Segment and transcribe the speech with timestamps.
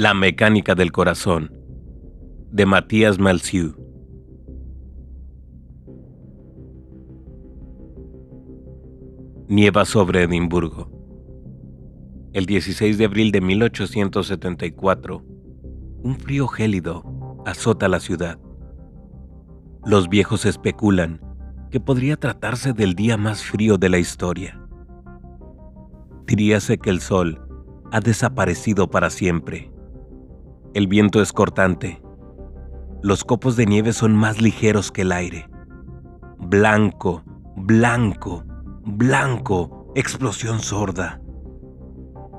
[0.00, 1.52] La mecánica del corazón
[2.50, 3.74] de Matías Malsieu.
[9.46, 10.90] Nieva sobre Edimburgo.
[12.32, 15.22] El 16 de abril de 1874,
[16.02, 17.04] un frío gélido
[17.44, 18.38] azota la ciudad.
[19.84, 21.20] Los viejos especulan
[21.70, 24.58] que podría tratarse del día más frío de la historia.
[26.26, 27.46] Diríase que el sol
[27.92, 29.70] ha desaparecido para siempre.
[30.72, 32.00] El viento es cortante.
[33.02, 35.50] Los copos de nieve son más ligeros que el aire.
[36.38, 37.24] Blanco,
[37.56, 38.44] blanco,
[38.84, 41.20] blanco, explosión sorda.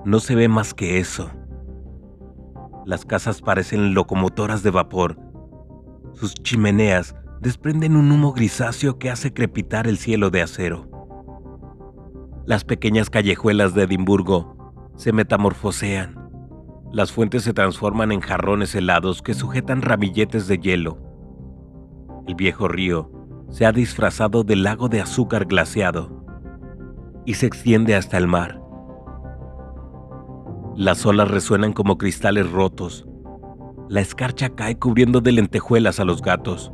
[0.05, 1.29] No se ve más que eso.
[2.85, 5.17] Las casas parecen locomotoras de vapor.
[6.13, 10.87] Sus chimeneas desprenden un humo grisáceo que hace crepitar el cielo de acero.
[12.45, 14.55] Las pequeñas callejuelas de Edimburgo
[14.95, 16.20] se metamorfosean.
[16.91, 20.97] Las fuentes se transforman en jarrones helados que sujetan ramilletes de hielo.
[22.27, 23.09] El viejo río
[23.49, 26.25] se ha disfrazado de lago de azúcar glaciado
[27.25, 28.61] y se extiende hasta el mar.
[30.75, 33.07] Las olas resuenan como cristales rotos.
[33.87, 36.73] La escarcha cae cubriendo de lentejuelas a los gatos.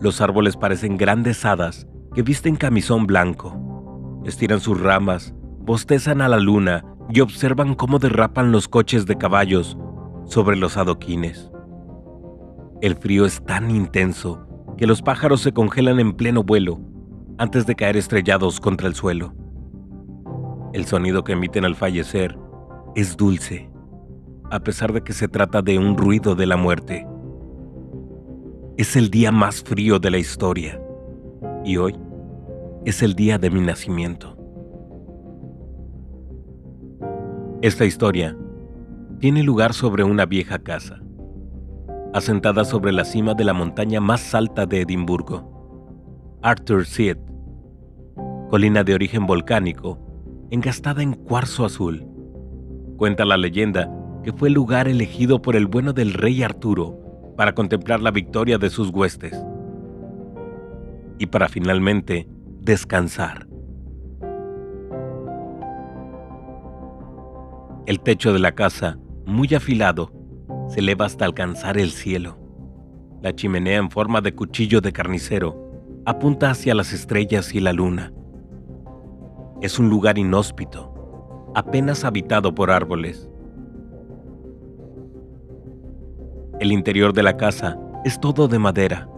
[0.00, 4.22] Los árboles parecen grandes hadas que visten camisón blanco.
[4.24, 9.76] Estiran sus ramas bostezan a la luna y observan cómo derrapan los coches de caballos
[10.24, 11.50] sobre los adoquines.
[12.80, 14.46] El frío es tan intenso
[14.78, 16.80] que los pájaros se congelan en pleno vuelo
[17.38, 19.34] antes de caer estrellados contra el suelo.
[20.72, 22.38] El sonido que emiten al fallecer
[22.94, 23.70] es dulce,
[24.50, 27.06] a pesar de que se trata de un ruido de la muerte.
[28.76, 30.80] Es el día más frío de la historia
[31.64, 31.96] y hoy
[32.84, 34.39] es el día de mi nacimiento.
[37.62, 38.34] Esta historia
[39.18, 41.02] tiene lugar sobre una vieja casa,
[42.14, 47.18] asentada sobre la cima de la montaña más alta de Edimburgo, Arthur Seat,
[48.48, 49.98] colina de origen volcánico,
[50.50, 52.06] engastada en cuarzo azul.
[52.96, 53.92] Cuenta la leyenda
[54.24, 58.56] que fue el lugar elegido por el bueno del rey Arturo para contemplar la victoria
[58.56, 59.36] de sus huestes
[61.18, 62.26] y para finalmente
[62.62, 63.49] descansar.
[67.86, 70.12] El techo de la casa, muy afilado,
[70.68, 72.38] se eleva hasta alcanzar el cielo.
[73.22, 75.70] La chimenea en forma de cuchillo de carnicero
[76.04, 78.12] apunta hacia las estrellas y la luna.
[79.60, 83.28] Es un lugar inhóspito, apenas habitado por árboles.
[86.60, 89.08] El interior de la casa es todo de madera.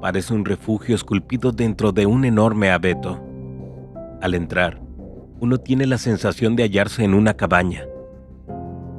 [0.00, 3.20] Parece un refugio esculpido dentro de un enorme abeto.
[4.20, 4.80] Al entrar,
[5.40, 7.84] uno tiene la sensación de hallarse en una cabaña.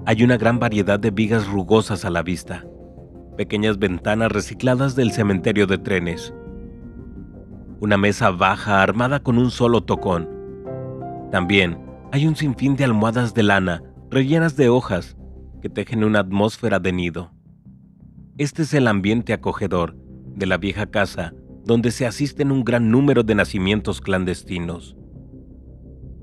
[0.06, 2.66] Hay una gran variedad de vigas rugosas a la vista,
[3.36, 6.34] pequeñas ventanas recicladas del cementerio de trenes,
[7.82, 10.30] una mesa baja armada con un solo tocón.
[11.32, 11.78] También
[12.12, 15.18] hay un sinfín de almohadas de lana rellenas de hojas
[15.62, 17.32] que tejen una atmósfera de nido.
[18.38, 19.96] Este es el ambiente acogedor
[20.36, 21.34] de la vieja casa
[21.66, 24.96] donde se asisten un gran número de nacimientos clandestinos.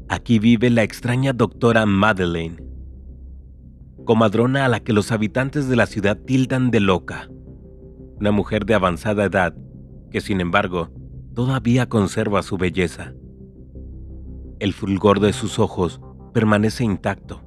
[0.09, 2.63] Aquí vive la extraña doctora Madeleine,
[4.05, 7.29] comadrona a la que los habitantes de la ciudad tildan de loca.
[8.21, 9.57] Una mujer de avanzada edad
[10.13, 10.91] que, sin embargo,
[11.35, 13.15] todavía conserva su belleza.
[14.61, 16.01] El fulgor de sus ojos
[16.33, 17.43] permanece intacto,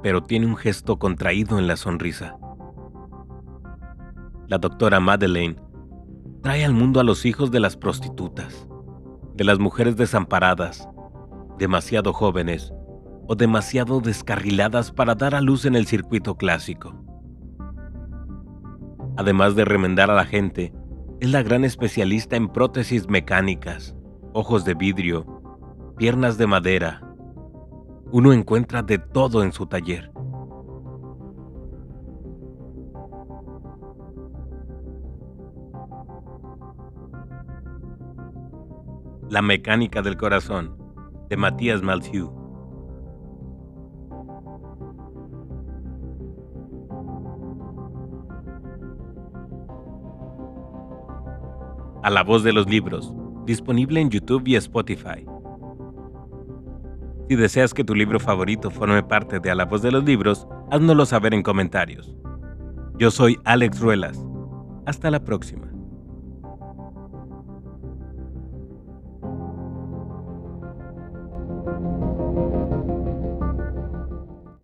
[0.00, 2.38] pero tiene un gesto contraído en la sonrisa.
[4.46, 5.56] La doctora Madeleine
[6.40, 8.68] trae al mundo a los hijos de las prostitutas,
[9.34, 10.88] de las mujeres desamparadas,
[11.58, 12.72] demasiado jóvenes
[13.26, 16.94] o demasiado descarriladas para dar a luz en el circuito clásico.
[19.16, 20.72] Además de remendar a la gente,
[21.20, 23.94] es la gran especialista en prótesis mecánicas,
[24.32, 25.26] ojos de vidrio,
[25.98, 27.02] piernas de madera.
[28.12, 30.10] Uno encuentra de todo en su taller.
[39.28, 40.87] La mecánica del corazón
[41.28, 42.32] de Matías Malzieu.
[52.02, 53.12] A la voz de los libros,
[53.44, 55.26] disponible en YouTube y Spotify.
[57.28, 60.48] Si deseas que tu libro favorito forme parte de A la voz de los libros,
[60.70, 62.16] háznoslo saber en comentarios.
[62.98, 64.18] Yo soy Alex Ruelas.
[64.86, 65.77] Hasta la próxima.